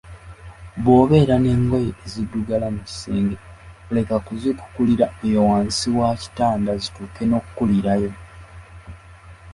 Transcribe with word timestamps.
Bw‘obeera 0.83 1.35
n‘engoye 1.43 1.91
eziddugala 2.05 2.67
mu 2.75 2.81
kisenge, 2.87 3.35
leka 3.95 4.15
kuzikukulira 4.27 5.05
eyo 5.25 5.41
wansi 5.49 5.87
wa 5.97 6.09
kitanda 6.21 6.71
zituuke 6.81 7.23
n‘okukulirayo 7.27 8.11